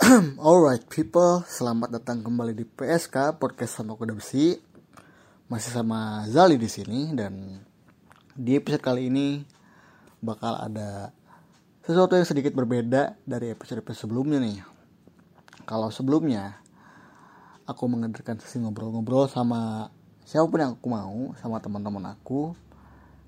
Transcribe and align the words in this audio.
Alright 0.40 0.88
people, 0.88 1.44
selamat 1.44 2.00
datang 2.00 2.24
kembali 2.24 2.56
di 2.56 2.64
PSK 2.64 3.36
Podcast 3.36 3.76
sama 3.76 3.92
Kuda 3.92 4.16
Besi. 4.16 4.56
Masih 5.44 5.76
sama 5.76 6.24
Zali 6.24 6.56
di 6.56 6.72
sini 6.72 7.12
dan 7.12 7.60
di 8.32 8.56
episode 8.56 8.80
kali 8.80 9.12
ini 9.12 9.44
bakal 10.24 10.56
ada 10.56 11.12
sesuatu 11.84 12.16
yang 12.16 12.24
sedikit 12.24 12.56
berbeda 12.56 13.20
dari 13.28 13.52
episode-episode 13.52 14.08
sebelumnya 14.08 14.40
nih. 14.40 14.64
Kalau 15.68 15.92
sebelumnya 15.92 16.56
aku 17.68 17.84
menghadirkan 17.84 18.40
sesi 18.40 18.56
ngobrol-ngobrol 18.56 19.28
sama 19.28 19.92
siapa 20.24 20.48
pun 20.48 20.64
yang 20.64 20.80
aku 20.80 20.88
mau, 20.88 21.36
sama 21.44 21.60
teman-teman 21.60 22.08
aku. 22.08 22.56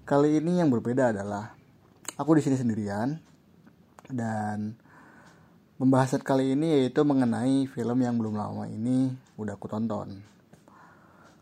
Kali 0.09 0.41
ini 0.41 0.65
yang 0.65 0.73
berbeda 0.73 1.13
adalah 1.13 1.53
aku 2.17 2.41
di 2.41 2.49
sini 2.49 2.57
sendirian 2.57 3.21
dan 4.09 4.81
Pembahasan 5.83 6.23
kali 6.23 6.55
ini 6.55 6.79
yaitu 6.79 7.03
mengenai 7.03 7.67
film 7.67 7.99
yang 8.07 8.15
belum 8.15 8.39
lama 8.39 8.71
ini 8.71 9.11
udah 9.35 9.59
aku 9.59 9.67
tonton. 9.67 10.15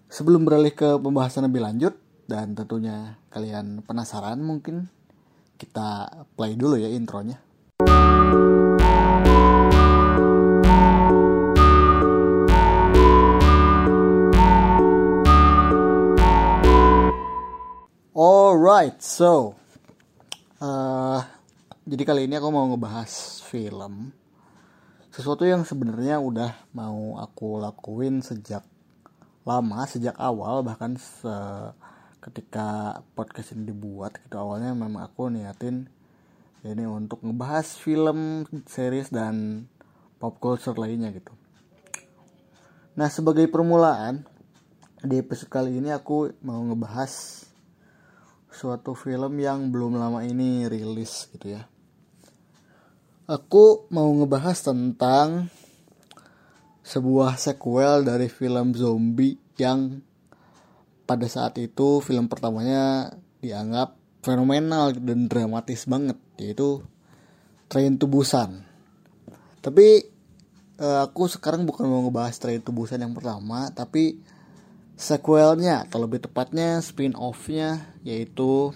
Sebelum 0.09 0.49
beralih 0.49 0.73
ke 0.73 0.97
pembahasan 0.97 1.45
lebih 1.45 1.61
lanjut 1.61 1.93
dan 2.25 2.57
tentunya 2.57 3.21
kalian 3.29 3.85
penasaran 3.85 4.41
mungkin 4.41 4.89
kita 5.61 6.25
play 6.41 6.57
dulu 6.57 6.81
ya 6.81 6.89
intronya. 6.89 7.37
Alright, 18.17 19.05
so 19.05 19.53
uh, 20.65 21.21
jadi 21.85 22.03
kali 22.09 22.25
ini 22.25 22.41
aku 22.41 22.49
mau 22.49 22.65
ngebahas 22.73 23.45
film 23.45 24.17
sesuatu 25.21 25.45
yang 25.45 25.69
sebenarnya 25.69 26.17
udah 26.17 26.73
mau 26.73 27.21
aku 27.21 27.61
lakuin 27.61 28.25
sejak 28.25 28.65
lama 29.45 29.85
sejak 29.85 30.17
awal 30.17 30.65
bahkan 30.65 30.97
se 30.97 31.33
ketika 32.25 33.01
podcast 33.17 33.53
ini 33.53 33.73
dibuat 33.73 34.17
gitu. 34.25 34.41
Awalnya 34.41 34.73
memang 34.73 35.05
aku 35.05 35.29
niatin 35.29 35.89
ini 36.65 36.85
untuk 36.85 37.25
ngebahas 37.25 37.77
film 37.77 38.49
series 38.69 39.09
dan 39.09 39.65
pop 40.17 40.37
culture 40.41 40.77
lainnya 40.77 41.13
gitu. 41.13 41.33
Nah 42.97 43.09
sebagai 43.09 43.49
permulaan 43.49 44.25
di 45.01 45.17
episode 45.17 45.49
kali 45.49 45.81
ini 45.81 45.93
aku 45.93 46.33
mau 46.45 46.61
ngebahas 46.61 47.45
suatu 48.53 48.93
film 48.93 49.41
yang 49.41 49.73
belum 49.73 49.97
lama 49.97 50.21
ini 50.27 50.69
rilis 50.69 51.31
gitu 51.33 51.57
ya 51.57 51.70
aku 53.31 53.87
mau 53.95 54.11
ngebahas 54.11 54.59
tentang 54.59 55.47
sebuah 56.83 57.39
sequel 57.39 58.03
dari 58.03 58.27
film 58.27 58.75
zombie 58.75 59.39
yang 59.55 60.03
pada 61.07 61.31
saat 61.31 61.55
itu 61.63 62.03
film 62.03 62.27
pertamanya 62.27 63.15
dianggap 63.39 63.95
fenomenal 64.27 64.91
dan 64.99 65.31
dramatis 65.31 65.87
banget 65.87 66.19
yaitu 66.43 66.83
Train 67.71 68.03
to 68.03 68.11
Busan. 68.11 68.67
Tapi 69.63 70.03
eh, 70.83 71.01
aku 71.07 71.31
sekarang 71.31 71.63
bukan 71.71 71.87
mau 71.87 72.03
ngebahas 72.03 72.35
Train 72.35 72.67
to 72.67 72.75
Busan 72.75 73.07
yang 73.07 73.15
pertama, 73.15 73.71
tapi 73.71 74.19
sequelnya 74.99 75.87
atau 75.87 76.03
lebih 76.03 76.27
tepatnya 76.27 76.83
spin 76.83 77.15
offnya 77.15 77.95
yaitu 78.03 78.75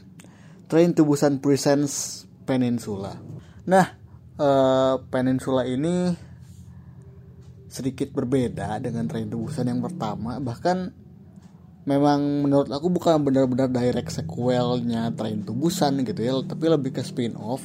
Train 0.71 0.95
to 0.95 1.03
Busan 1.03 1.43
Presents 1.43 2.23
Peninsula. 2.47 3.19
Nah, 3.67 4.04
uh, 4.39 5.01
peninsula 5.11 5.67
ini 5.67 6.15
sedikit 7.71 8.15
berbeda 8.15 8.79
dengan 8.79 9.11
to 9.11 9.35
Busan 9.35 9.67
yang 9.67 9.83
pertama. 9.83 10.39
Bahkan 10.39 11.05
memang 11.85 12.47
menurut 12.47 12.71
aku 12.73 12.89
bukan 12.89 13.21
benar-benar 13.21 13.69
direct 13.69 14.09
sequelnya 14.13 15.13
Train 15.13 15.45
to 15.45 15.53
Busan 15.53 16.01
gitu 16.01 16.21
ya 16.25 16.33
tapi 16.41 16.73
lebih 16.73 16.97
ke 16.97 17.05
spin 17.05 17.37
off 17.37 17.61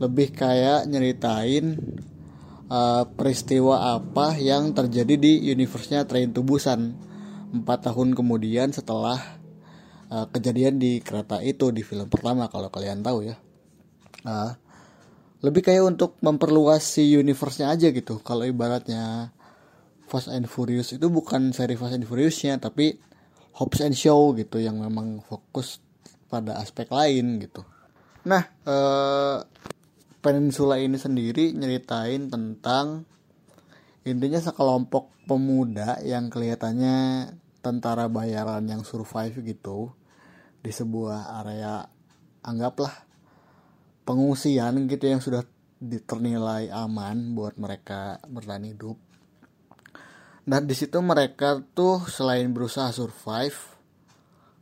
lebih 0.00 0.32
kayak 0.32 0.88
nyeritain 0.88 1.76
uh, 2.72 3.04
peristiwa 3.04 4.00
apa 4.00 4.40
yang 4.40 4.72
terjadi 4.72 5.14
di 5.20 5.32
universe-nya 5.52 6.08
Train 6.08 6.32
to 6.32 6.40
Busan 6.40 6.96
empat 7.52 7.92
tahun 7.92 8.16
kemudian 8.16 8.72
setelah 8.72 9.20
uh, 10.08 10.26
kejadian 10.32 10.80
di 10.80 11.04
kereta 11.04 11.38
itu 11.44 11.70
di 11.70 11.84
film 11.84 12.08
pertama 12.08 12.48
kalau 12.48 12.72
kalian 12.72 13.04
tahu 13.04 13.28
ya. 13.28 13.36
Uh, 14.24 14.56
lebih 15.40 15.62
kayak 15.66 15.96
untuk 15.96 16.20
memperluas 16.22 16.84
si 16.84 17.16
universe-nya 17.16 17.72
aja 17.74 17.88
gitu. 17.90 18.20
Kalau 18.22 18.46
ibaratnya 18.46 19.34
Fast 20.04 20.28
and 20.30 20.46
Furious 20.46 20.92
itu 20.92 21.08
bukan 21.08 21.50
seri 21.50 21.74
Fast 21.74 21.96
and 21.96 22.06
Furious-nya 22.06 22.60
tapi 22.60 22.94
Hobbs 23.56 23.80
and 23.82 23.96
Show 23.96 24.34
gitu 24.36 24.60
yang 24.60 24.78
memang 24.78 25.24
fokus 25.24 25.80
pada 26.28 26.60
aspek 26.60 26.90
lain 26.92 27.40
gitu. 27.42 27.62
Nah 28.28 28.42
eh, 28.46 29.38
Peninsula 30.24 30.80
ini 30.80 30.96
sendiri 30.96 31.52
nyeritain 31.52 32.32
tentang 32.32 33.04
intinya 34.08 34.40
sekelompok 34.40 35.12
pemuda 35.28 36.00
yang 36.00 36.32
kelihatannya 36.32 37.28
tentara 37.64 38.08
bayaran 38.08 38.64
yang 38.68 38.84
survive 38.84 39.40
gitu 39.44 39.92
di 40.60 40.72
sebuah 40.72 41.44
area 41.44 41.84
anggaplah 42.44 42.92
pengungsian 44.04 44.84
gitu 44.88 45.04
yang 45.08 45.20
sudah 45.20 45.42
diternilai 45.80 46.72
aman 46.72 47.36
buat 47.36 47.56
mereka 47.60 48.20
bertahan 48.24 48.68
hidup. 48.68 48.96
Nah 50.44 50.60
di 50.60 50.76
situ 50.76 51.00
mereka 51.00 51.60
tuh 51.72 52.04
selain 52.08 52.52
berusaha 52.52 52.92
survive, 52.92 53.56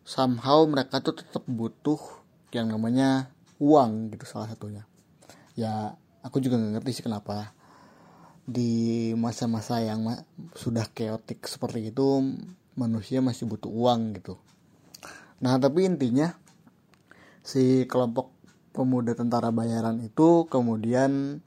somehow 0.06 0.62
mereka 0.66 1.02
tuh 1.02 1.18
tetap 1.18 1.42
butuh 1.46 1.98
yang 2.54 2.70
namanya 2.70 3.30
uang 3.58 4.14
gitu 4.14 4.26
salah 4.26 4.50
satunya. 4.50 4.86
Ya 5.58 5.94
aku 6.22 6.38
juga 6.38 6.58
nggak 6.58 6.80
ngerti 6.80 7.02
sih 7.02 7.04
kenapa 7.04 7.54
di 8.42 9.10
masa-masa 9.14 9.78
yang 9.78 10.06
sudah 10.58 10.90
keotik 10.90 11.46
seperti 11.46 11.94
itu 11.94 12.06
manusia 12.74 13.22
masih 13.22 13.46
butuh 13.46 13.70
uang 13.70 14.18
gitu. 14.18 14.38
Nah 15.42 15.58
tapi 15.58 15.86
intinya 15.86 16.34
si 17.42 17.86
kelompok 17.90 18.31
pemuda 18.72 19.12
tentara 19.12 19.52
bayaran 19.52 20.00
itu 20.00 20.48
kemudian 20.48 21.44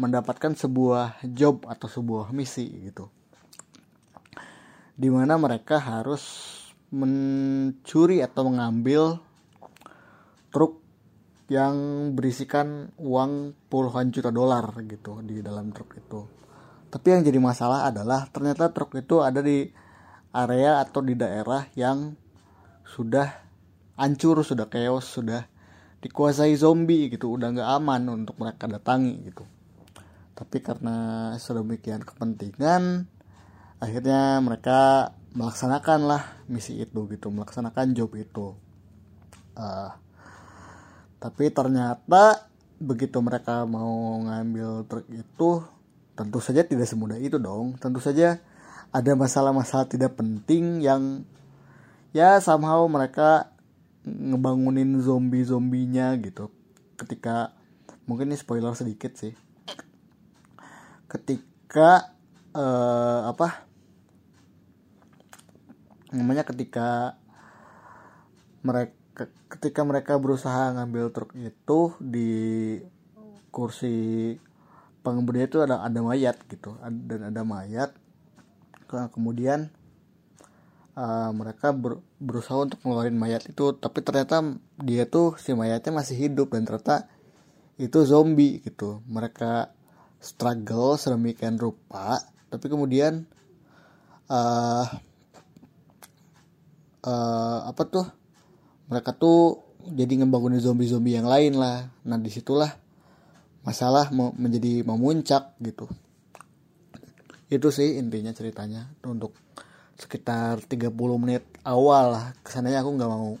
mendapatkan 0.00 0.56
sebuah 0.56 1.20
job 1.36 1.64
atau 1.68 1.88
sebuah 1.88 2.32
misi 2.32 2.68
gitu. 2.88 3.08
Di 4.96 5.08
mana 5.08 5.40
mereka 5.40 5.80
harus 5.80 6.56
mencuri 6.92 8.20
atau 8.20 8.48
mengambil 8.48 9.20
truk 10.52 10.80
yang 11.50 11.76
berisikan 12.14 12.94
uang 13.00 13.56
puluhan 13.66 14.14
juta 14.14 14.30
dolar 14.30 14.70
gitu 14.86 15.24
di 15.24 15.42
dalam 15.42 15.72
truk 15.72 15.98
itu. 15.98 16.20
Tapi 16.90 17.06
yang 17.06 17.22
jadi 17.22 17.38
masalah 17.38 17.90
adalah 17.90 18.26
ternyata 18.30 18.70
truk 18.70 18.96
itu 18.98 19.22
ada 19.22 19.40
di 19.40 19.66
area 20.30 20.82
atau 20.82 21.02
di 21.02 21.14
daerah 21.18 21.66
yang 21.74 22.14
sudah 22.86 23.30
hancur 23.94 24.42
sudah 24.42 24.66
chaos 24.66 25.06
sudah 25.06 25.46
dikuasai 26.00 26.56
zombie 26.56 27.12
gitu 27.12 27.36
udah 27.36 27.52
nggak 27.52 27.70
aman 27.80 28.02
untuk 28.24 28.36
mereka 28.40 28.64
datangi 28.64 29.20
gitu. 29.28 29.44
Tapi 30.32 30.64
karena 30.64 30.96
sedemikian 31.36 32.00
kepentingan 32.00 33.04
akhirnya 33.80 34.40
mereka 34.40 35.12
melaksanakan 35.36 36.00
lah 36.08 36.22
misi 36.48 36.80
itu 36.80 37.06
gitu 37.12 37.28
melaksanakan 37.28 37.92
job 37.92 38.12
itu. 38.16 38.56
Uh, 39.54 39.92
tapi 41.20 41.52
ternyata 41.52 42.48
begitu 42.80 43.20
mereka 43.20 43.68
mau 43.68 44.16
ngambil 44.24 44.88
truk 44.88 45.06
itu 45.12 45.60
tentu 46.16 46.38
saja 46.40 46.64
tidak 46.64 46.88
semudah 46.88 47.20
itu 47.20 47.36
dong. 47.36 47.76
Tentu 47.76 48.00
saja 48.00 48.40
ada 48.90 49.12
masalah-masalah 49.14 49.86
tidak 49.86 50.16
penting 50.16 50.80
yang 50.80 51.28
ya 52.16 52.40
somehow 52.40 52.82
mereka 52.88 53.52
ngebangunin 54.04 55.00
zombie 55.04 55.44
zombinya 55.44 56.16
gitu. 56.16 56.48
Ketika 56.96 57.52
mungkin 58.08 58.32
ini 58.32 58.38
spoiler 58.40 58.72
sedikit 58.72 59.16
sih. 59.16 59.36
Ketika 61.10 62.14
uh, 62.56 63.28
apa? 63.28 63.66
Namanya 66.14 66.46
ketika 66.46 67.18
mereka 68.64 68.96
ketika 69.50 69.80
mereka 69.84 70.16
berusaha 70.16 70.72
ngambil 70.78 71.12
truk 71.12 71.36
itu 71.36 71.92
di 72.00 72.30
kursi 73.50 74.36
pengemudi 75.04 75.44
itu 75.44 75.60
ada 75.60 75.84
ada 75.84 76.00
mayat 76.00 76.40
gitu. 76.48 76.78
Dan 76.80 77.34
ada 77.34 77.42
mayat. 77.44 77.92
Kemudian 78.90 79.70
uh, 81.00 81.30
mereka 81.32 81.72
ber, 81.72 82.04
berusaha 82.20 82.60
untuk 82.60 82.78
ngeluarin 82.84 83.16
mayat 83.16 83.48
itu 83.48 83.72
tapi 83.72 84.04
ternyata 84.04 84.44
dia 84.76 85.08
tuh 85.08 85.40
si 85.40 85.56
mayatnya 85.56 85.96
masih 85.96 86.28
hidup 86.28 86.52
dan 86.52 86.68
ternyata 86.68 87.08
itu 87.80 88.04
zombie 88.04 88.60
gitu. 88.60 89.00
Mereka 89.08 89.72
struggle 90.20 91.00
sedemikian 91.00 91.56
rupa 91.56 92.20
tapi 92.52 92.68
kemudian 92.68 93.24
uh, 94.28 94.84
uh, 97.08 97.58
apa 97.64 97.82
tuh 97.88 98.06
mereka 98.92 99.16
tuh 99.16 99.64
jadi 99.80 100.20
ngebangunin 100.20 100.60
zombie-zombie 100.60 101.16
yang 101.16 101.24
lain 101.24 101.56
lah. 101.56 101.88
Nah 102.04 102.20
di 102.20 102.28
situlah 102.28 102.68
masalah 103.64 104.12
menjadi 104.12 104.84
memuncak 104.84 105.56
gitu. 105.64 105.88
Itu 107.48 107.72
sih 107.72 107.96
intinya 107.96 108.30
ceritanya 108.36 108.92
untuk 109.08 109.32
sekitar 110.00 110.64
30 110.64 110.88
menit 111.20 111.44
awal 111.60 112.16
lah. 112.16 112.26
Kesannya 112.40 112.80
aku 112.80 112.90
nggak 112.96 113.10
mau 113.12 113.36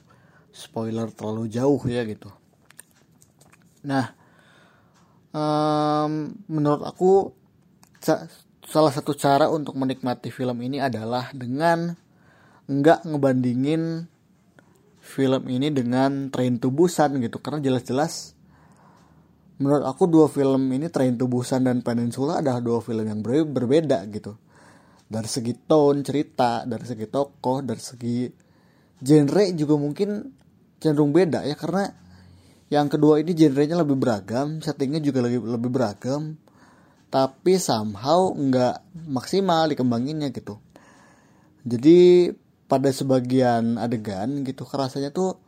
spoiler 0.52 1.08
terlalu 1.08 1.48
jauh 1.48 1.80
ya 1.88 2.04
gitu. 2.04 2.28
Nah 3.88 4.12
um, 5.32 6.36
menurut 6.52 6.84
aku 6.84 7.32
salah 8.64 8.92
satu 8.92 9.16
cara 9.16 9.48
untuk 9.48 9.76
menikmati 9.80 10.28
film 10.28 10.60
ini 10.60 10.84
adalah 10.84 11.32
dengan 11.32 11.96
nggak 12.68 13.08
ngebandingin 13.08 14.06
film 15.00 15.42
ini 15.48 15.72
dengan 15.72 16.28
Train 16.28 16.60
to 16.60 16.68
Busan 16.68 17.24
gitu. 17.24 17.40
Karena 17.40 17.64
jelas-jelas 17.64 18.36
menurut 19.56 19.84
aku 19.88 20.04
dua 20.08 20.28
film 20.28 20.68
ini 20.76 20.92
Train 20.92 21.16
to 21.16 21.24
Busan 21.24 21.64
dan 21.64 21.80
Peninsula 21.80 22.44
adalah 22.44 22.60
dua 22.60 22.84
film 22.84 23.04
yang 23.08 23.24
ber 23.24 23.48
berbeda 23.48 24.04
gitu 24.12 24.36
dari 25.10 25.26
segi 25.26 25.58
tone 25.66 26.06
cerita 26.06 26.62
dari 26.62 26.86
segi 26.86 27.10
tokoh 27.10 27.66
dari 27.66 27.82
segi 27.82 28.30
genre 29.02 29.44
juga 29.58 29.74
mungkin 29.74 30.08
cenderung 30.78 31.10
beda 31.10 31.42
ya 31.42 31.58
karena 31.58 31.90
yang 32.70 32.86
kedua 32.86 33.18
ini 33.18 33.34
genrenya 33.34 33.74
lebih 33.82 33.98
beragam 33.98 34.62
settingnya 34.62 35.02
juga 35.02 35.26
lebih 35.26 35.42
lebih 35.42 35.70
beragam 35.74 36.38
tapi 37.10 37.58
somehow 37.58 38.30
nggak 38.30 38.86
maksimal 39.10 39.66
dikembanginnya 39.66 40.30
gitu. 40.30 40.62
Jadi 41.66 42.30
pada 42.70 42.94
sebagian 42.94 43.76
adegan 43.82 44.46
gitu 44.46 44.62
kerasanya 44.62 45.10
tuh 45.10 45.42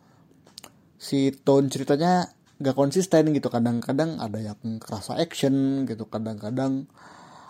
si 0.98 1.30
tone 1.30 1.70
ceritanya 1.70 2.34
nggak 2.58 2.74
konsisten 2.74 3.30
gitu. 3.30 3.46
Kadang-kadang 3.46 4.18
ada 4.18 4.42
yang 4.42 4.58
kerasa 4.82 5.16
action 5.22 5.86
gitu 5.86 6.10
kadang-kadang 6.10 6.90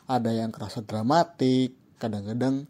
ada 0.05 0.29
yang 0.29 0.53
kerasa 0.53 0.85
dramatik 0.85 1.82
kadang-kadang 2.03 2.67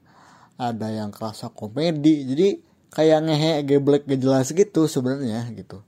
ada 0.60 0.92
yang 0.92 1.08
kerasa 1.08 1.48
komedi. 1.48 2.28
Jadi 2.28 2.48
kayak 2.92 3.24
ngehe 3.24 3.52
geblek 3.64 4.04
gak 4.04 4.52
gitu 4.52 4.84
sebenarnya 4.84 5.48
gitu. 5.56 5.80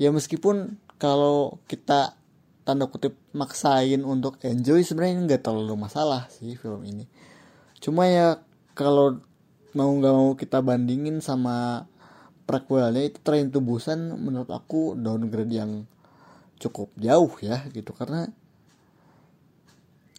Ya 0.00 0.08
meskipun 0.08 0.80
kalau 0.96 1.60
kita 1.68 2.16
tanda 2.62 2.86
kutip 2.86 3.18
maksain 3.34 4.06
untuk 4.06 4.38
enjoy 4.46 4.86
sebenarnya 4.86 5.26
nggak 5.26 5.42
terlalu 5.44 5.74
masalah 5.76 6.30
sih 6.32 6.54
film 6.56 6.82
ini. 6.86 7.04
Cuma 7.82 8.06
ya 8.06 8.40
kalau 8.72 9.18
mau 9.74 9.90
nggak 9.90 10.14
mau 10.14 10.30
kita 10.38 10.62
bandingin 10.62 11.18
sama 11.18 11.86
prequelnya 12.46 13.02
itu 13.02 13.18
Train 13.20 13.50
to 13.50 13.58
Busan 13.58 14.14
menurut 14.18 14.50
aku 14.50 14.94
downgrade 14.94 15.52
yang 15.52 15.84
cukup 16.62 16.94
jauh 16.96 17.34
ya 17.42 17.66
gitu. 17.74 17.90
Karena 17.92 18.30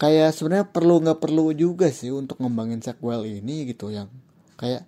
kayak 0.01 0.33
sebenarnya 0.33 0.67
perlu 0.69 1.01
nggak 1.03 1.19
perlu 1.21 1.53
juga 1.53 1.89
sih 1.93 2.09
untuk 2.09 2.41
ngembangin 2.41 2.81
sequel 2.81 3.25
ini 3.25 3.69
gitu 3.69 3.93
yang 3.93 4.09
kayak 4.57 4.85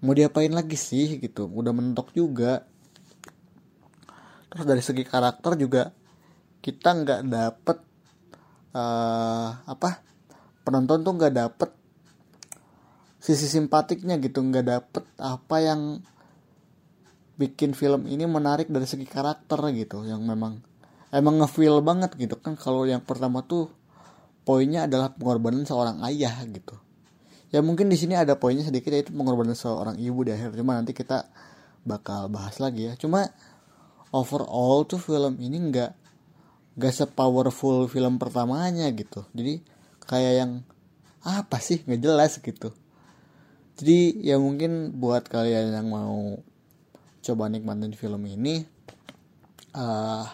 mau 0.00 0.16
diapain 0.16 0.50
lagi 0.50 0.74
sih 0.74 1.20
gitu 1.20 1.46
udah 1.46 1.72
mentok 1.74 2.10
juga. 2.16 2.64
Terus 4.50 4.64
dari 4.66 4.82
segi 4.82 5.06
karakter 5.06 5.54
juga 5.54 5.94
kita 6.60 6.88
nggak 6.92 7.20
dapet 7.30 7.78
uh, 8.74 9.48
apa 9.64 10.02
penonton 10.66 11.02
tuh 11.02 11.14
nggak 11.16 11.34
dapet 11.34 11.70
sisi 13.20 13.46
simpatiknya 13.48 14.16
gitu 14.20 14.40
nggak 14.40 14.66
dapet 14.66 15.04
apa 15.20 15.56
yang 15.60 16.00
bikin 17.36 17.72
film 17.72 18.04
ini 18.04 18.28
menarik 18.28 18.68
dari 18.68 18.84
segi 18.84 19.08
karakter 19.08 19.60
gitu 19.72 20.04
yang 20.04 20.24
memang 20.24 20.60
emang 21.12 21.40
ngefeel 21.40 21.80
banget 21.80 22.12
gitu 22.16 22.36
kan 22.36 22.56
kalau 22.56 22.84
yang 22.84 23.00
pertama 23.00 23.40
tuh 23.44 23.72
poinnya 24.50 24.90
adalah 24.90 25.14
pengorbanan 25.14 25.62
seorang 25.62 26.02
ayah 26.10 26.34
gitu. 26.50 26.74
Ya 27.54 27.62
mungkin 27.62 27.86
di 27.86 27.94
sini 27.94 28.18
ada 28.18 28.34
poinnya 28.34 28.66
sedikit 28.66 28.90
yaitu 28.90 29.14
pengorbanan 29.14 29.54
seorang 29.54 29.94
ibu 29.94 30.26
di 30.26 30.34
akhir. 30.34 30.58
Cuma 30.58 30.74
nanti 30.74 30.90
kita 30.90 31.30
bakal 31.86 32.26
bahas 32.26 32.58
lagi 32.58 32.90
ya. 32.90 32.98
Cuma 32.98 33.30
overall 34.10 34.82
tuh 34.90 34.98
film 34.98 35.38
ini 35.38 35.70
nggak 35.70 35.92
nggak 36.74 36.94
sepowerful 36.98 37.86
film 37.86 38.18
pertamanya 38.18 38.90
gitu. 38.90 39.22
Jadi 39.30 39.62
kayak 40.02 40.34
yang 40.34 40.52
apa 41.22 41.62
sih? 41.62 41.86
Nggak 41.86 42.00
jelas 42.02 42.42
gitu. 42.42 42.74
Jadi 43.78 44.18
ya 44.18 44.34
mungkin 44.42 44.98
buat 44.98 45.30
kalian 45.30 45.78
yang 45.78 45.86
mau 45.86 46.42
coba 47.22 47.46
nikmatin 47.46 47.94
film 47.94 48.26
ini 48.26 48.66
uh, 49.78 50.26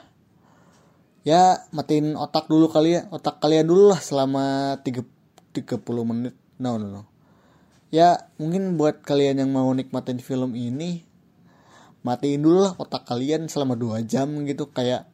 ya 1.27 1.67
matiin 1.75 2.15
otak 2.15 2.47
dulu 2.47 2.71
kali 2.71 2.95
ya. 2.95 3.11
Otak 3.11 3.43
kalian 3.43 3.67
dulu 3.67 3.91
lah 3.91 3.99
selama 3.99 4.79
3, 4.87 5.03
30 5.51 5.83
menit. 6.07 6.39
No 6.63 6.79
no 6.79 6.87
no. 6.87 7.03
Ya 7.91 8.31
mungkin 8.39 8.79
buat 8.79 9.03
kalian 9.03 9.43
yang 9.43 9.51
mau 9.51 9.67
nikmatin 9.75 10.23
film 10.23 10.55
ini 10.55 11.03
matiin 12.07 12.47
dulu 12.47 12.71
lah 12.71 12.73
otak 12.79 13.03
kalian 13.03 13.51
selama 13.51 13.75
dua 13.75 14.07
jam 14.07 14.31
gitu. 14.47 14.71
Kayak 14.71 15.11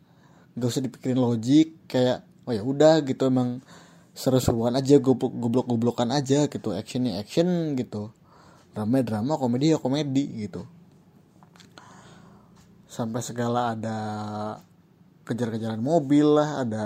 gak 0.60 0.68
usah 0.68 0.84
dipikirin 0.84 1.16
logik. 1.16 1.88
Kayak 1.88 2.28
oh 2.44 2.52
ya 2.52 2.60
udah 2.60 3.00
gitu 3.08 3.32
emang 3.32 3.64
seru-seruan 4.12 4.76
aja 4.76 5.00
goblok 5.00 5.32
goblok 5.32 5.66
goblokan 5.72 6.12
aja 6.12 6.44
gitu. 6.44 6.76
Actionnya 6.76 7.16
action 7.16 7.72
gitu. 7.80 8.12
Drama 8.76 9.00
drama 9.00 9.40
komedi 9.40 9.72
ya 9.72 9.80
komedi 9.80 10.44
gitu. 10.44 10.68
Sampai 12.92 13.24
segala 13.24 13.72
ada 13.72 13.96
kejar-kejaran 15.22 15.78
mobil 15.78 16.26
lah 16.26 16.66
ada 16.66 16.84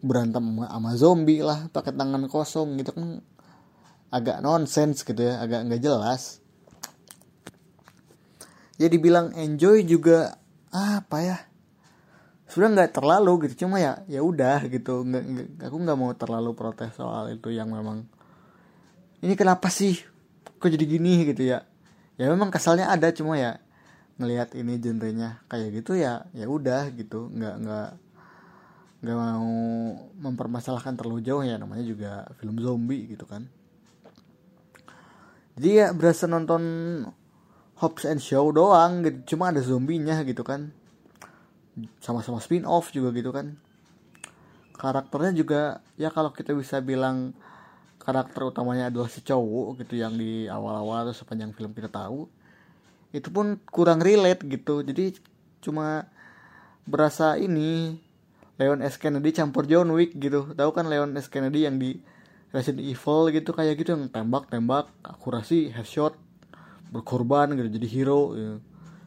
berantem 0.00 0.64
sama 0.64 0.90
zombie 0.96 1.44
lah 1.44 1.68
pakai 1.68 1.92
tangan 1.92 2.24
kosong 2.26 2.80
gitu 2.80 2.96
kan 2.96 3.20
agak 4.10 4.42
nonsens 4.42 5.06
gitu 5.06 5.20
ya 5.20 5.38
agak 5.38 5.68
nggak 5.70 5.82
jelas. 5.82 6.42
Jadi 8.80 8.96
ya 8.96 9.02
bilang 9.02 9.36
enjoy 9.36 9.84
juga 9.84 10.40
apa 10.72 11.18
ya? 11.20 11.38
Sudah 12.50 12.72
nggak 12.72 12.96
terlalu 12.96 13.46
gitu 13.46 13.66
cuma 13.66 13.78
ya 13.78 14.02
ya 14.10 14.24
udah 14.24 14.66
gitu. 14.66 15.06
Nggak, 15.06 15.22
nggak 15.22 15.46
aku 15.68 15.76
nggak 15.78 15.98
mau 16.00 16.10
terlalu 16.16 16.50
protes 16.56 16.96
soal 16.96 17.30
itu 17.30 17.52
yang 17.54 17.70
memang 17.70 18.08
ini 19.20 19.36
kenapa 19.36 19.68
sih? 19.68 20.00
Kok 20.58 20.68
jadi 20.72 20.84
gini? 20.88 21.28
gitu 21.28 21.44
ya. 21.44 21.62
Ya 22.16 22.26
memang 22.32 22.48
kesalnya 22.48 22.88
ada 22.88 23.12
cuma 23.12 23.36
ya 23.36 23.60
ngelihat 24.20 24.52
ini 24.52 24.76
genrenya 24.76 25.40
kayak 25.48 25.80
gitu 25.80 25.96
ya 25.96 26.28
ya 26.36 26.44
udah 26.44 26.92
gitu. 26.92 27.32
Nggak 27.32 27.54
nggak 27.64 27.88
nggak 29.00 29.16
mau 29.16 29.52
mempermasalahkan 30.20 30.92
terlalu 30.92 31.24
jauh 31.24 31.40
ya 31.40 31.56
namanya 31.56 31.84
juga 31.88 32.28
film 32.36 32.60
zombie 32.60 33.08
gitu 33.08 33.24
kan. 33.24 33.48
Jadi 35.56 35.68
ya 35.80 35.96
berasa 35.96 36.28
nonton 36.28 36.62
Hobbs 37.80 38.04
and 38.04 38.20
Show 38.20 38.52
doang 38.52 39.00
gitu 39.00 39.34
cuma 39.34 39.48
ada 39.48 39.64
zombinya 39.64 40.20
gitu 40.20 40.44
kan. 40.44 40.68
Sama-sama 42.04 42.44
spin 42.44 42.68
off 42.68 42.92
juga 42.92 43.08
gitu 43.16 43.32
kan. 43.32 43.56
Karakternya 44.76 45.32
juga 45.32 45.80
ya 45.96 46.12
kalau 46.12 46.32
kita 46.36 46.52
bisa 46.52 46.84
bilang 46.84 47.32
karakter 48.00 48.48
utamanya 48.48 48.88
adalah 48.88 49.08
si 49.08 49.20
cowok 49.20 49.84
gitu 49.84 50.00
yang 50.00 50.16
di 50.16 50.48
awal-awal 50.48 51.08
atau 51.08 51.16
sepanjang 51.16 51.52
film 51.52 51.76
kita 51.76 51.92
tahu 51.92 52.39
itu 53.10 53.28
pun 53.30 53.58
kurang 53.70 53.98
relate 54.02 54.46
gitu. 54.46 54.86
Jadi 54.86 55.18
cuma 55.60 56.06
berasa 56.86 57.34
ini 57.36 57.98
Leon 58.56 58.82
S. 58.84 59.00
Kennedy 59.00 59.34
campur 59.34 59.66
John 59.66 59.90
Wick 59.94 60.14
gitu. 60.14 60.54
Tahu 60.54 60.70
kan 60.70 60.86
Leon 60.86 61.16
S. 61.18 61.26
Kennedy 61.26 61.66
yang 61.66 61.80
di 61.80 61.98
Resident 62.50 62.86
Evil 62.86 63.30
gitu 63.30 63.50
kayak 63.54 63.78
gitu 63.78 63.94
yang 63.94 64.10
tembak 64.10 64.50
tembak 64.50 64.90
akurasi 65.06 65.70
headshot 65.70 66.18
berkorban 66.90 67.54
gitu 67.54 67.70
jadi 67.78 67.86
hero 67.86 68.34
ya. 68.34 68.58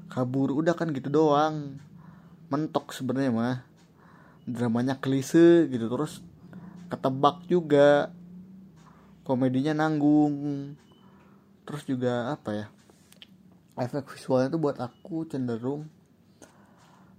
kabur 0.07 0.55
udah 0.55 0.75
kan 0.75 0.91
gitu 0.91 1.07
doang. 1.11 1.79
Mentok 2.51 2.91
sebenarnya 2.91 3.31
mah. 3.31 3.57
Dramanya 4.43 4.99
klise 4.99 5.71
gitu 5.71 5.87
terus 5.87 6.19
ketebak 6.91 7.43
juga. 7.47 8.11
Komedinya 9.23 9.71
nanggung. 9.71 10.75
Terus 11.63 11.87
juga 11.87 12.35
apa 12.35 12.51
ya 12.51 12.72
efek 13.77 14.05
visualnya 14.09 14.53
tuh 14.53 14.61
buat 14.61 14.77
aku 14.77 15.25
cenderung 15.25 15.89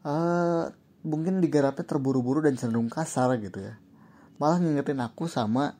uh, 0.07 0.71
mungkin 1.05 1.43
digarapnya 1.43 1.85
terburu-buru 1.85 2.45
dan 2.45 2.57
cenderung 2.57 2.89
kasar 2.89 3.37
gitu 3.41 3.61
ya. 3.61 3.75
Malah 4.41 4.59
ngingetin 4.61 5.01
aku 5.05 5.29
sama 5.29 5.77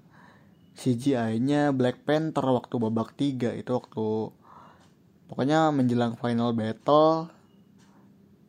CGI-nya 0.75 1.71
Black 1.71 2.03
Panther 2.03 2.45
waktu 2.45 2.75
babak 2.83 3.15
3 3.15 3.55
itu 3.57 3.71
waktu 3.71 4.35
pokoknya 5.31 5.71
menjelang 5.71 6.19
final 6.19 6.51
battle 6.53 7.31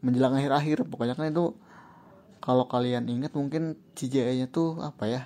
menjelang 0.01 0.37
akhir-akhir 0.37 0.89
pokoknya 0.89 1.13
kan 1.13 1.29
itu 1.29 1.53
kalau 2.41 2.65
kalian 2.69 3.09
ingat 3.09 3.33
mungkin 3.33 3.77
CGI 3.97 4.41
nya 4.41 4.47
tuh 4.49 4.77
apa 4.81 5.05
ya 5.09 5.21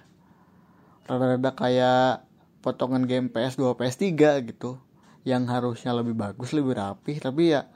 rada-rada 1.08 1.52
kayak 1.56 2.28
potongan 2.64 3.08
game 3.08 3.32
PS2 3.32 3.76
PS3 3.76 4.12
gitu 4.52 4.80
yang 5.28 5.48
harusnya 5.52 5.92
lebih 5.92 6.16
bagus 6.16 6.56
lebih 6.56 6.80
rapih 6.80 7.20
tapi 7.20 7.56
ya 7.56 7.68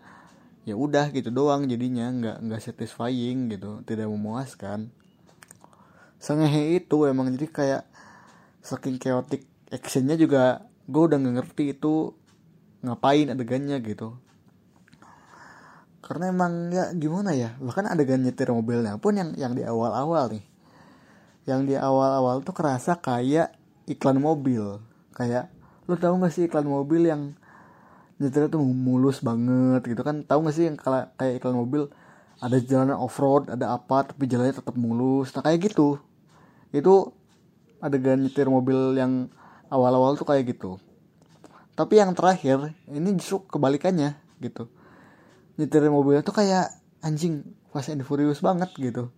ya 0.63 0.79
udah 0.79 1.11
gitu 1.11 1.27
doang 1.27 1.67
jadinya 1.67 2.07
nggak 2.07 2.37
nggak 2.39 2.61
satisfying 2.63 3.51
gitu 3.51 3.83
tidak 3.83 4.07
memuaskan. 4.07 4.91
Sengehe 6.23 6.79
itu 6.79 7.03
emang 7.03 7.35
jadi 7.35 7.47
kayak 7.51 7.83
saking 8.63 8.95
chaotic 8.95 9.43
actionnya 9.67 10.15
juga 10.15 10.63
gue 10.87 11.03
udah 11.03 11.19
nggak 11.19 11.35
ngerti 11.35 11.63
itu 11.75 12.15
ngapain 12.79 13.27
adegannya 13.27 13.75
gitu. 13.83 14.15
Karena 16.03 16.31
emang 16.31 16.71
ya 16.71 16.95
gimana 16.95 17.35
ya 17.35 17.55
bahkan 17.59 17.87
adegan 17.87 18.23
nyetir 18.23 18.51
mobilnya 18.55 18.95
pun 18.99 19.19
yang 19.19 19.35
yang 19.35 19.51
di 19.51 19.67
awal-awal 19.67 20.31
nih. 20.31 20.43
Yang 21.43 21.61
di 21.67 21.75
awal-awal 21.75 22.39
tuh 22.39 22.55
kerasa 22.55 22.95
kayak 23.03 23.51
iklan 23.83 24.23
mobil 24.23 24.79
kayak 25.11 25.51
lu 25.89 25.95
tahu 25.99 26.19
gak 26.23 26.33
sih 26.33 26.47
iklan 26.47 26.67
mobil 26.67 27.07
yang 27.07 27.35
nyetirnya 28.21 28.47
tuh 28.47 28.61
mulus 28.63 29.19
banget 29.19 29.83
gitu 29.83 30.01
kan? 30.05 30.23
Tahu 30.23 30.39
gak 30.47 30.55
sih 30.55 30.65
yang 30.71 30.77
kayak 30.79 31.41
iklan 31.41 31.57
mobil 31.57 31.91
ada 32.43 32.57
jalanan 32.59 32.99
off 32.99 33.15
road 33.23 33.47
ada 33.47 33.75
apa 33.75 34.11
tapi 34.11 34.27
jalannya 34.27 34.55
tetap 34.59 34.75
mulus. 34.75 35.31
Nah 35.35 35.43
kayak 35.43 35.71
gitu. 35.71 35.99
Itu 36.71 37.15
adegan 37.83 38.23
nyetir 38.23 38.47
mobil 38.47 38.95
yang 38.95 39.27
awal-awal 39.67 40.15
tuh 40.15 40.27
kayak 40.27 40.55
gitu. 40.55 40.79
Tapi 41.73 41.97
yang 41.97 42.13
terakhir 42.13 42.77
ini 42.85 43.17
justru 43.17 43.43
kebalikannya 43.49 44.15
gitu. 44.39 44.69
Nyetir 45.57 45.85
mobilnya 45.89 46.21
tuh 46.21 46.35
kayak 46.35 46.79
anjing 47.03 47.43
Fast 47.73 47.89
and 47.89 48.05
Furious 48.05 48.39
banget 48.39 48.69
gitu. 48.77 49.09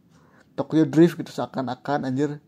Tokyo 0.56 0.88
Drift 0.88 1.20
gitu 1.20 1.30
seakan-akan 1.36 2.08
anjir 2.08 2.40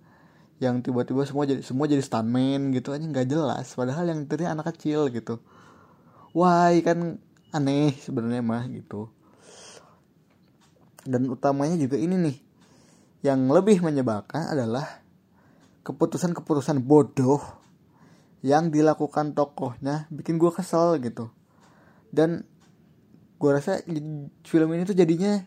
yang 0.57 0.81
tiba-tiba 0.81 1.21
semua 1.21 1.45
jadi 1.45 1.61
semua 1.61 1.85
jadi 1.85 2.01
stuntman 2.01 2.73
gitu 2.73 2.89
aja 2.93 3.05
nggak 3.05 3.27
jelas. 3.29 3.73
Padahal 3.77 4.09
yang 4.09 4.25
nyetirnya 4.25 4.57
anak 4.57 4.73
kecil 4.73 5.09
gitu. 5.13 5.41
Wah 6.33 6.73
kan 6.81 7.21
aneh 7.53 7.93
sebenarnya 7.97 8.41
mah 8.41 8.65
gitu. 8.69 9.09
Dan 11.07 11.29
utamanya 11.31 11.77
juga 11.79 11.95
ini 11.95 12.15
nih 12.19 12.37
yang 13.25 13.47
lebih 13.49 13.81
menyebalkan 13.81 14.53
adalah 14.53 15.01
keputusan-keputusan 15.87 16.83
bodoh 16.83 17.39
yang 18.45 18.69
dilakukan 18.69 19.33
tokohnya 19.33 20.05
bikin 20.11 20.37
gue 20.37 20.51
kesel 20.51 20.99
gitu. 20.99 21.31
Dan 22.11 22.43
gue 23.37 23.49
rasa 23.53 23.81
film 24.43 24.69
ini 24.73 24.83
tuh 24.83 24.97
jadinya 24.97 25.37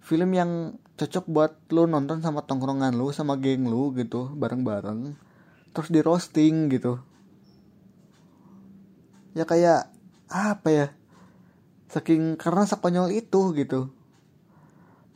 film 0.00 0.32
yang 0.32 0.80
cocok 0.98 1.24
buat 1.30 1.52
lo 1.70 1.86
nonton 1.86 2.18
sama 2.18 2.42
tongkrongan 2.42 2.98
lo 2.98 3.14
sama 3.14 3.38
geng 3.38 3.70
lo 3.70 3.94
gitu 3.94 4.34
bareng-bareng. 4.34 5.14
Terus 5.70 5.88
di 5.94 6.00
roasting 6.02 6.66
gitu. 6.74 6.98
Ya 9.38 9.46
kayak 9.46 9.94
apa 10.26 10.68
ya? 10.68 10.86
Saking 11.86 12.34
karena 12.34 12.66
sekonyol 12.66 13.14
itu 13.14 13.54
gitu. 13.54 13.94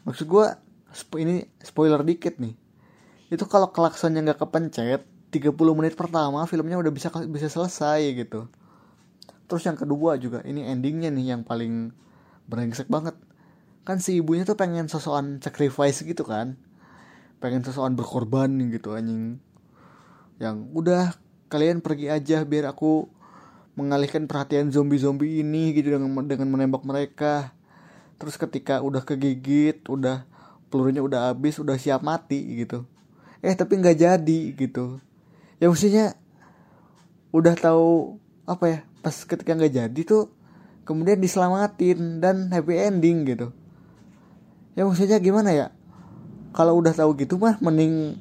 Maksud 0.07 0.31
gue 0.31 0.47
ini 1.19 1.43
spoiler 1.59 2.07
dikit 2.07 2.39
nih. 2.39 2.55
Itu 3.35 3.51
kalau 3.51 3.75
klaksonnya 3.75 4.23
nggak 4.23 4.39
kepencet 4.39 5.03
30 5.35 5.57
menit 5.75 5.99
pertama 5.99 6.47
filmnya 6.47 6.79
udah 6.79 6.93
bisa 6.95 7.11
bisa 7.27 7.49
selesai 7.51 8.15
gitu. 8.15 8.47
Terus 9.51 9.67
yang 9.67 9.75
kedua 9.75 10.15
juga 10.21 10.47
ini 10.47 10.63
endingnya 10.63 11.11
nih 11.11 11.35
yang 11.35 11.43
paling 11.43 11.91
brengsek 12.47 12.87
banget 12.87 13.19
kan 13.83 13.99
si 13.99 14.23
ibunya 14.23 14.47
tuh 14.47 14.55
pengen 14.55 14.87
sosokan 14.87 15.43
sacrifice 15.43 16.07
gitu 16.07 16.23
kan. 16.23 16.55
Pengen 17.43 17.67
sosokan 17.67 17.99
berkorban 17.99 18.51
gitu 18.71 18.95
anjing. 18.95 19.43
Yang 20.39 20.57
udah 20.75 21.03
kalian 21.51 21.83
pergi 21.83 22.07
aja 22.09 22.47
biar 22.47 22.71
aku 22.71 23.11
mengalihkan 23.75 24.31
perhatian 24.31 24.71
zombie-zombie 24.71 25.43
ini 25.43 25.75
gitu 25.75 25.99
dengan 25.99 26.23
dengan 26.31 26.49
menembak 26.51 26.87
mereka. 26.87 27.51
Terus 28.23 28.39
ketika 28.39 28.79
udah 28.79 29.03
kegigit 29.03 29.83
udah 29.91 30.31
pelurunya 30.71 31.03
udah 31.03 31.35
habis 31.35 31.59
udah 31.59 31.75
siap 31.75 32.07
mati 32.07 32.63
gitu. 32.63 32.87
Eh 33.43 33.59
tapi 33.59 33.83
nggak 33.83 33.99
jadi 33.99 34.41
gitu. 34.55 35.03
Ya 35.59 35.67
maksudnya 35.67 36.15
udah 37.35 37.59
tahu 37.59 38.23
apa 38.47 38.65
ya 38.71 38.79
pas 39.03 39.15
ketika 39.27 39.59
nggak 39.59 39.75
jadi 39.75 40.01
tuh 40.07 40.31
kemudian 40.87 41.19
diselamatin 41.19 42.23
dan 42.23 42.51
happy 42.51 42.75
ending 42.79 43.27
gitu 43.27 43.51
ya 44.77 44.83
maksudnya 44.89 45.19
gimana 45.21 45.51
ya? 45.53 45.67
Kalau 46.53 46.77
udah 46.77 46.93
tahu 46.93 47.17
gitu 47.17 47.41
mah 47.41 47.57
mending 47.65 48.17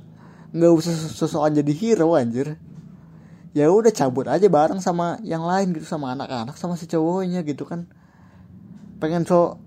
nggak 0.51 0.71
usah 0.71 0.93
sesuatu 0.95 1.51
jadi 1.51 1.73
hero 1.75 2.15
anjir. 2.15 2.59
Ya 3.51 3.67
udah 3.67 3.91
cabut 3.91 4.31
aja 4.31 4.47
bareng 4.47 4.79
sama 4.79 5.19
yang 5.27 5.43
lain 5.43 5.75
gitu 5.75 5.83
sama 5.83 6.15
anak-anak 6.15 6.55
sama 6.55 6.79
si 6.79 6.87
cowoknya 6.87 7.43
gitu 7.43 7.67
kan. 7.67 7.87
Pengen 9.03 9.27
so 9.27 9.59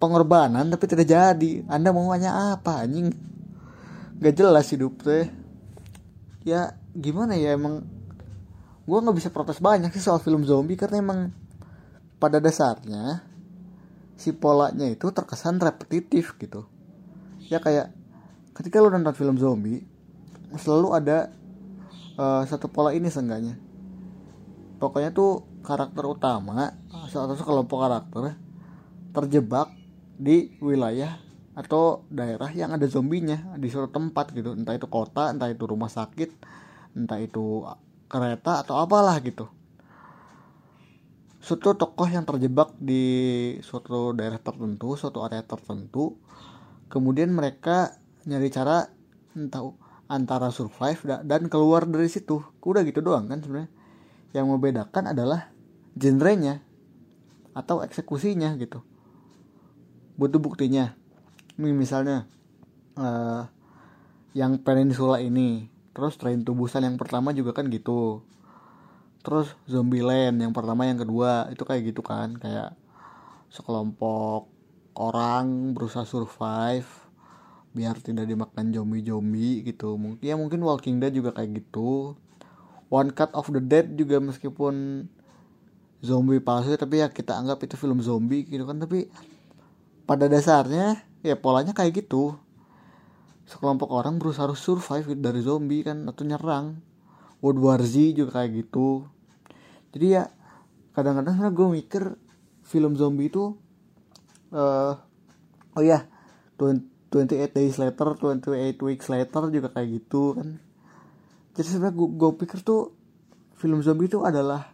pengorbanan 0.00 0.72
tapi 0.72 0.88
tidak 0.88 1.08
jadi. 1.08 1.64
Anda 1.68 1.92
maunya 1.92 2.56
apa 2.56 2.84
anjing? 2.84 3.12
Gak 4.16 4.34
jelas 4.36 4.72
hidup 4.72 5.04
teh. 5.04 5.28
Ya 6.48 6.80
gimana 6.96 7.36
ya 7.36 7.52
emang? 7.52 7.84
Gue 8.88 8.98
nggak 9.02 9.16
bisa 9.18 9.28
protes 9.28 9.60
banyak 9.60 9.92
sih 9.92 10.00
soal 10.00 10.22
film 10.22 10.48
zombie 10.48 10.78
karena 10.78 11.02
emang 11.02 11.34
pada 12.16 12.40
dasarnya 12.40 13.35
si 14.16 14.32
polanya 14.32 14.88
itu 14.88 15.12
terkesan 15.12 15.60
repetitif 15.60 16.34
gitu. 16.40 16.64
Ya 17.46 17.60
kayak 17.60 17.92
ketika 18.56 18.80
lu 18.80 18.88
nonton 18.88 19.12
film 19.12 19.36
zombie 19.36 19.84
selalu 20.56 20.88
ada 20.96 21.30
uh, 22.16 22.42
satu 22.48 22.72
pola 22.72 22.96
ini 22.96 23.12
seenggaknya. 23.12 23.60
Pokoknya 24.80 25.12
tuh 25.12 25.44
karakter 25.64 26.04
utama 26.04 26.76
atau 26.92 27.36
kelompok 27.36 27.78
karakter 27.80 28.36
terjebak 29.12 29.72
di 30.16 30.56
wilayah 30.60 31.16
atau 31.56 32.04
daerah 32.12 32.52
yang 32.52 32.76
ada 32.76 32.84
zombinya 32.84 33.56
di 33.56 33.68
suatu 33.72 33.88
tempat 33.92 34.32
gitu. 34.36 34.52
Entah 34.52 34.76
itu 34.76 34.88
kota 34.88 35.32
entah 35.32 35.48
itu 35.48 35.64
rumah 35.64 35.88
sakit 35.88 36.30
entah 36.96 37.20
itu 37.20 37.64
kereta 38.08 38.64
atau 38.64 38.80
apalah 38.80 39.20
gitu 39.20 39.55
suatu 41.46 41.78
tokoh 41.78 42.10
yang 42.10 42.26
terjebak 42.26 42.74
di 42.82 43.06
suatu 43.62 44.10
daerah 44.10 44.42
tertentu, 44.42 44.98
suatu 44.98 45.22
area 45.22 45.46
tertentu, 45.46 46.18
kemudian 46.90 47.30
mereka 47.30 47.94
nyari 48.26 48.50
cara 48.50 48.90
entah 49.38 49.70
antara 50.10 50.50
survive 50.50 51.22
dan 51.22 51.46
keluar 51.46 51.86
dari 51.86 52.10
situ. 52.10 52.42
Udah 52.66 52.82
gitu 52.82 52.98
doang 52.98 53.30
kan 53.30 53.38
sebenarnya. 53.38 53.70
Yang 54.34 54.46
membedakan 54.50 55.14
adalah 55.14 55.54
genrenya 55.94 56.66
atau 57.54 57.78
eksekusinya 57.86 58.58
gitu. 58.58 58.82
Butuh 60.18 60.42
buktinya. 60.42 60.98
Misalnya 61.62 62.26
uh, 62.98 63.46
yang 64.34 64.58
peninsula 64.66 65.22
ini, 65.22 65.70
terus 65.94 66.18
train 66.18 66.42
tubusan 66.42 66.82
yang 66.82 66.98
pertama 66.98 67.30
juga 67.30 67.54
kan 67.54 67.70
gitu 67.70 68.26
terus 69.26 69.50
Zombieland 69.66 70.38
yang 70.38 70.54
pertama 70.54 70.86
yang 70.86 71.02
kedua 71.02 71.50
itu 71.50 71.66
kayak 71.66 71.90
gitu 71.90 71.98
kan 72.06 72.38
kayak 72.38 72.78
sekelompok 73.50 74.46
orang 74.94 75.74
berusaha 75.74 76.06
survive 76.06 76.86
biar 77.74 77.98
tidak 77.98 78.30
dimakan 78.30 78.70
zombie-zombie 78.70 79.66
gitu. 79.66 79.98
Mungkin 79.98 80.22
ya 80.22 80.38
mungkin 80.38 80.62
Walking 80.62 81.02
Dead 81.02 81.10
juga 81.10 81.34
kayak 81.34 81.58
gitu. 81.58 82.14
One 82.86 83.10
Cut 83.10 83.34
of 83.34 83.50
the 83.50 83.58
Dead 83.58 83.98
juga 83.98 84.22
meskipun 84.22 85.04
zombie 86.00 86.38
palsu 86.38 86.72
tapi 86.78 87.02
ya 87.02 87.10
kita 87.10 87.34
anggap 87.34 87.66
itu 87.66 87.74
film 87.74 87.98
zombie 87.98 88.46
gitu 88.46 88.62
kan. 88.62 88.78
Tapi 88.78 89.10
pada 90.06 90.30
dasarnya 90.30 91.02
ya 91.26 91.34
polanya 91.34 91.74
kayak 91.74 92.06
gitu. 92.06 92.38
Sekelompok 93.44 93.90
orang 93.90 94.22
berusaha 94.22 94.48
survive 94.54 95.18
dari 95.18 95.42
zombie 95.42 95.82
kan 95.82 96.06
atau 96.06 96.22
nyerang. 96.22 96.78
World 97.44 97.60
War 97.60 97.82
Z 97.84 98.16
juga 98.16 98.40
kayak 98.40 98.64
gitu 98.64 99.15
jadi 99.96 100.06
ya 100.20 100.24
kadang-kadang 100.92 101.40
gue 101.56 101.68
mikir 101.80 102.04
film 102.68 103.00
zombie 103.00 103.32
itu 103.32 103.56
uh, 104.52 104.92
oh 105.72 105.82
ya 105.84 106.04
28 106.60 107.56
days 107.56 107.80
later 107.80 108.12
28 108.12 108.76
weeks 108.84 109.08
later 109.08 109.48
juga 109.48 109.72
kayak 109.72 109.88
gitu 109.96 110.36
kan. 110.36 110.60
Jadi 111.56 111.68
sebenarnya 111.72 111.96
gue, 111.96 112.08
gue 112.12 112.30
pikir 112.44 112.60
tuh 112.60 112.92
film 113.56 113.80
zombie 113.80 114.04
itu 114.04 114.20
adalah 114.20 114.68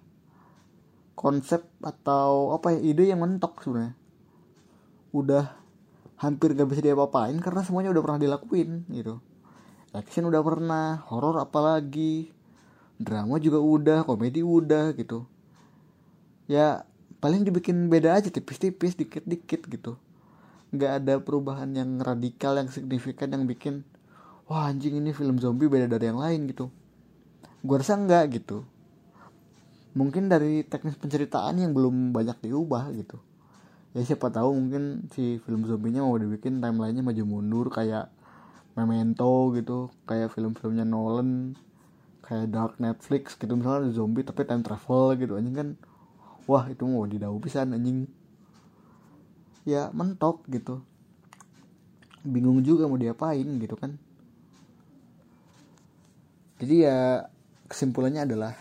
konsep 1.15 1.71
atau 1.79 2.51
apa 2.59 2.75
ya 2.75 2.83
ide 2.83 3.15
yang 3.15 3.23
mentok 3.23 3.63
sebenarnya. 3.63 3.95
Udah 5.15 5.45
hampir 6.19 6.59
gak 6.59 6.67
bisa 6.67 6.83
diapa-apain 6.83 7.39
karena 7.39 7.63
semuanya 7.63 7.95
udah 7.95 8.03
pernah 8.03 8.19
dilakuin 8.19 8.91
gitu. 8.91 9.23
Action 9.95 10.27
udah 10.27 10.43
pernah 10.43 10.87
horor 11.07 11.39
apalagi 11.39 12.42
drama 13.03 13.39
juga 13.39 13.59
udah 13.59 14.07
komedi 14.07 14.41
udah 14.41 14.95
gitu. 14.97 15.27
Ya 16.51 16.87
paling 17.23 17.47
dibikin 17.47 17.87
beda 17.87 18.19
aja 18.19 18.31
tipis-tipis 18.31 18.99
dikit-dikit 18.99 19.67
gitu. 19.71 19.99
Nggak 20.75 20.93
ada 21.05 21.15
perubahan 21.23 21.71
yang 21.77 22.03
radikal 22.03 22.59
yang 22.59 22.67
signifikan 22.73 23.31
yang 23.31 23.47
bikin 23.47 23.87
wah 24.51 24.67
anjing 24.67 24.99
ini 24.99 25.15
film 25.15 25.39
zombie 25.39 25.71
beda 25.71 25.87
dari 25.87 26.11
yang 26.11 26.19
lain 26.19 26.51
gitu. 26.51 26.73
Gue 27.63 27.77
rasa 27.79 27.95
enggak 27.95 28.43
gitu. 28.43 28.67
Mungkin 29.95 30.27
dari 30.27 30.65
teknis 30.67 30.97
penceritaan 30.97 31.61
yang 31.63 31.77
belum 31.77 32.11
banyak 32.11 32.41
diubah 32.43 32.91
gitu. 32.97 33.21
Ya 33.93 34.03
siapa 34.03 34.33
tahu 34.33 34.57
mungkin 34.57 35.07
si 35.13 35.37
film 35.45 35.69
zombinya 35.69 36.01
mau 36.01 36.17
dibikin 36.17 36.65
timelinenya 36.65 37.05
maju 37.05 37.23
mundur 37.29 37.67
kayak 37.69 38.09
Memento 38.73 39.53
gitu. 39.53 39.93
Kayak 40.09 40.33
film-filmnya 40.33 40.89
Nolan 40.89 41.61
kayak 42.33 42.49
Dark 42.49 42.75
Netflix 42.81 43.37
gitu 43.37 43.53
misalnya 43.53 43.93
zombie 43.93 44.25
tapi 44.25 44.49
time 44.49 44.65
travel 44.65 45.21
gitu 45.21 45.37
anjing 45.37 45.53
kan 45.53 45.69
wah 46.47 46.67
itu 46.67 46.83
mau 46.87 47.05
didau 47.05 47.37
pisan 47.39 47.75
anjing. 47.77 48.09
Ya 49.63 49.93
mentok 49.95 50.43
gitu. 50.51 50.83
Bingung 52.25 52.63
juga 52.65 52.89
mau 52.89 52.99
diapain 52.99 53.45
gitu 53.45 53.77
kan. 53.79 53.99
Jadi 56.63 56.87
ya 56.87 57.27
kesimpulannya 57.67 58.27
adalah 58.27 58.55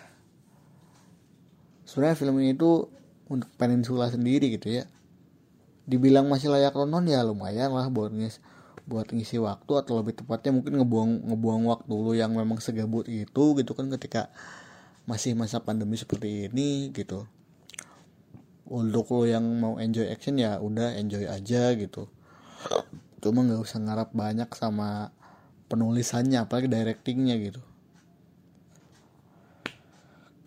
sebenarnya 1.86 2.18
film 2.18 2.36
ini 2.42 2.54
tuh 2.58 2.90
untuk 3.30 3.50
peninsula 3.58 4.10
sendiri 4.10 4.52
gitu 4.54 4.82
ya. 4.82 4.86
Dibilang 5.86 6.30
masih 6.30 6.54
layak 6.54 6.78
nonton 6.78 7.10
ya 7.10 7.26
lumayan 7.26 7.74
lah 7.74 7.90
ngisi 7.90 8.42
buat 8.86 9.10
ngisi 9.14 9.38
waktu 9.42 9.72
atau 9.82 10.02
lebih 10.02 10.22
tepatnya 10.22 10.52
mungkin 10.56 10.82
ngebuang 10.82 11.12
ngebuang 11.32 11.62
waktu 11.70 11.94
lu 11.94 12.14
yang 12.18 12.34
memang 12.34 12.58
segabut 12.60 13.06
itu 13.06 13.44
gitu 13.58 13.72
kan 13.78 13.88
ketika 13.94 14.34
masih 15.10 15.34
masa 15.34 15.62
pandemi 15.62 15.98
seperti 15.98 16.50
ini 16.50 16.94
gitu. 16.94 17.26
Untuk 18.72 19.12
lo 19.12 19.28
yang 19.28 19.44
mau 19.60 19.76
enjoy 19.82 20.08
action 20.08 20.40
ya 20.40 20.62
udah 20.62 20.96
enjoy 20.96 21.28
aja 21.28 21.76
gitu. 21.76 22.08
Cuma 23.20 23.44
nggak 23.44 23.62
usah 23.62 23.80
ngarap 23.84 24.10
banyak 24.16 24.48
sama 24.56 25.12
penulisannya 25.68 26.40
apalagi 26.44 26.72
directingnya 26.72 27.36
gitu. 27.40 27.62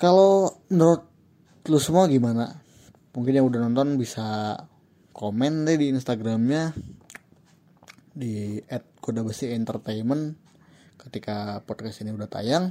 Kalau 0.00 0.60
menurut 0.68 1.06
lu 1.68 1.80
semua 1.80 2.10
gimana? 2.10 2.60
Mungkin 3.14 3.32
yang 3.36 3.46
udah 3.46 3.60
nonton 3.68 3.94
bisa 3.94 4.58
komen 5.14 5.64
deh 5.64 5.78
di 5.78 5.94
instagramnya 5.94 6.74
di 8.14 8.62
@kodabesi 9.02 9.50
entertainment 9.50 10.38
ketika 10.96 11.60
podcast 11.66 12.00
ini 12.06 12.14
udah 12.14 12.30
tayang. 12.30 12.70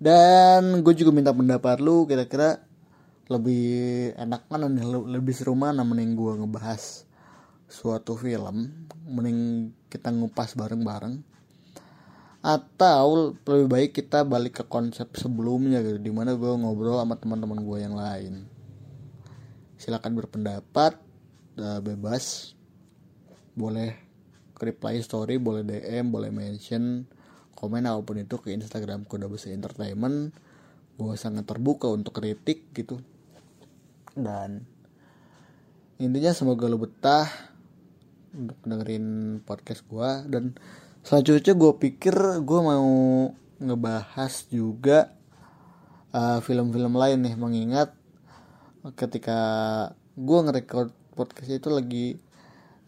Dan 0.00 0.80
gue 0.80 0.94
juga 0.96 1.12
minta 1.12 1.36
pendapat 1.36 1.78
lu 1.84 2.08
kira-kira 2.08 2.64
lebih 3.30 4.10
enak 4.16 4.48
mana 4.50 4.66
nih 4.66 4.82
lebih 5.06 5.36
seru 5.36 5.54
mana 5.54 5.86
mending 5.86 6.18
gue 6.18 6.32
ngebahas 6.42 7.06
suatu 7.70 8.18
film 8.18 8.88
mending 9.06 9.70
kita 9.86 10.10
ngupas 10.10 10.58
bareng-bareng 10.58 11.22
atau 12.40 13.36
lebih 13.44 13.68
baik 13.68 13.90
kita 14.02 14.24
balik 14.24 14.58
ke 14.58 14.64
konsep 14.66 15.12
sebelumnya 15.14 15.84
gitu 15.84 16.00
di 16.00 16.10
mana 16.10 16.34
gue 16.34 16.48
ngobrol 16.48 16.98
sama 16.98 17.14
teman-teman 17.20 17.60
gue 17.60 17.78
yang 17.84 17.94
lain. 17.94 18.48
Silakan 19.76 20.16
berpendapat 20.16 20.96
uh, 21.60 21.80
bebas 21.84 22.56
boleh 23.60 23.92
reply 24.56 24.96
story 25.04 25.36
boleh 25.36 25.64
DM 25.64 26.08
boleh 26.08 26.32
mention 26.32 27.04
komen 27.60 27.84
apa 27.84 28.00
pun 28.00 28.16
itu 28.16 28.40
ke 28.40 28.56
Instagram 28.56 29.04
kode 29.04 29.28
besar 29.28 29.52
entertainment. 29.52 30.32
Gue 30.96 31.12
sangat 31.20 31.44
terbuka 31.44 31.92
untuk 31.92 32.16
kritik 32.16 32.72
gitu. 32.72 33.04
Dan 34.16 34.64
intinya 36.00 36.32
semoga 36.32 36.64
lo 36.72 36.80
betah 36.80 37.28
untuk 38.32 38.56
dengerin 38.64 39.38
podcast 39.44 39.84
gue 39.84 40.10
dan 40.32 40.56
selanjutnya 41.04 41.52
gue 41.52 41.72
pikir 41.76 42.16
gue 42.40 42.60
mau 42.64 42.88
ngebahas 43.60 44.32
juga 44.48 45.12
uh, 46.16 46.40
film-film 46.40 46.96
uh, 46.96 47.00
lain 47.04 47.18
nih. 47.28 47.34
Mengingat 47.36 47.92
ketika 48.96 49.40
gue 50.16 50.38
ngerekord 50.48 50.96
podcast 51.12 51.52
itu 51.52 51.68
lagi 51.68 52.06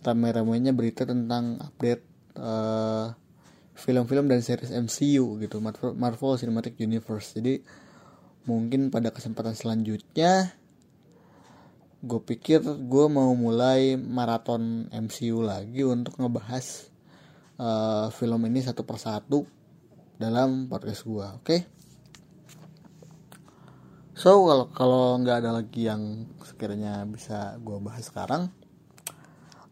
rame-ramenya 0.02 0.74
berita 0.74 1.06
tentang 1.06 1.62
update 1.62 2.02
uh, 2.38 3.14
film-film 3.72 4.28
dan 4.28 4.44
series 4.44 4.74
MCU 4.74 5.40
gitu 5.40 5.62
Marvel 5.96 6.36
Cinematic 6.36 6.76
Universe 6.82 7.38
jadi 7.38 7.62
mungkin 8.44 8.90
pada 8.90 9.14
kesempatan 9.14 9.54
selanjutnya 9.54 10.50
gue 12.02 12.18
pikir 12.18 12.58
gue 12.62 13.06
mau 13.06 13.30
mulai 13.38 13.94
maraton 13.94 14.90
MCU 14.90 15.46
lagi 15.46 15.86
untuk 15.86 16.18
ngebahas 16.18 16.90
uh, 17.62 18.10
film 18.10 18.42
ini 18.50 18.58
satu 18.58 18.82
persatu 18.82 19.46
dalam 20.18 20.66
podcast 20.66 21.06
gue 21.06 21.22
oke 21.22 21.46
okay? 21.46 21.60
so 24.18 24.42
kalau 24.42 24.66
kalau 24.74 25.02
nggak 25.22 25.46
ada 25.46 25.50
lagi 25.54 25.86
yang 25.86 26.26
sekiranya 26.42 27.06
bisa 27.06 27.54
gue 27.62 27.78
bahas 27.78 28.02
sekarang 28.10 28.50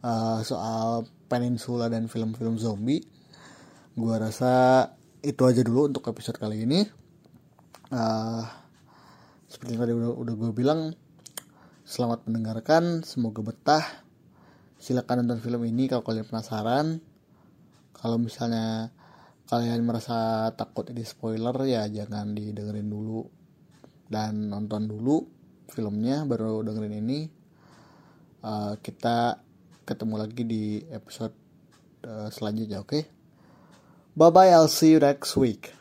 uh, 0.05 0.41
soal 0.45 1.09
peninsula 1.31 1.87
dan 1.89 2.11
film-film 2.11 2.59
zombie 2.59 3.21
gue 4.01 4.17
rasa 4.17 4.87
itu 5.21 5.43
aja 5.45 5.61
dulu 5.61 5.93
untuk 5.93 6.09
episode 6.09 6.41
kali 6.41 6.65
ini. 6.65 6.81
Uh, 7.91 8.45
seperti 9.51 9.77
yang 9.77 9.83
tadi 9.83 9.93
udah, 9.93 10.11
udah 10.15 10.35
gue 10.39 10.51
bilang 10.55 10.81
selamat 11.85 12.25
mendengarkan 12.31 13.03
semoga 13.03 13.45
betah. 13.45 13.85
Silakan 14.81 15.27
nonton 15.27 15.45
film 15.45 15.61
ini 15.69 15.91
kalau 15.91 16.07
kalian 16.07 16.25
penasaran. 16.25 16.87
Kalau 17.93 18.17
misalnya 18.17 18.89
kalian 19.51 19.85
merasa 19.85 20.49
takut 20.57 20.89
ini 20.89 21.05
spoiler 21.05 21.53
ya 21.69 21.85
jangan 21.91 22.33
didengerin 22.33 22.89
dulu. 22.89 23.27
Dan 24.09 24.49
nonton 24.49 24.89
dulu 24.89 25.21
filmnya 25.69 26.25
baru 26.25 26.65
dengerin 26.65 26.97
ini. 26.97 27.21
Uh, 28.41 28.81
kita 28.81 29.45
ketemu 29.91 30.15
lagi 30.23 30.47
di 30.47 30.87
episode 30.95 31.35
uh, 32.07 32.31
selanjutnya 32.31 32.79
oke 32.79 32.95
okay? 32.95 33.03
bye 34.15 34.31
bye 34.31 34.55
I'll 34.55 34.71
see 34.71 34.95
you 34.95 35.03
next 35.03 35.35
week 35.35 35.75